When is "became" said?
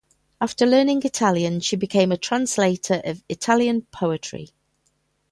1.75-2.11